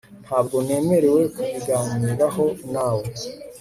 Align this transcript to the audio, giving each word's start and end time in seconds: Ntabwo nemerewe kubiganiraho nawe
Ntabwo 0.25 0.55
nemerewe 0.65 1.21
kubiganiraho 1.33 2.45
nawe 2.73 3.03